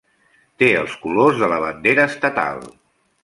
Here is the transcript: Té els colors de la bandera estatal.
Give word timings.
Té 0.61 0.69
els 0.77 0.95
colors 1.03 1.37
de 1.43 1.51
la 1.53 1.59
bandera 1.65 2.09
estatal. 2.13 2.65